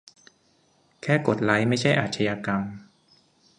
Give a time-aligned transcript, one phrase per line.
[1.01, 2.61] "แค่กดไลค์ ไม่ใช่อาชญากรรม"